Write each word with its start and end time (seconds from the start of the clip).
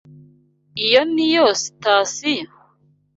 Iyo 0.85 1.01
niyo 1.13 1.45
sitasiyo? 1.61 2.49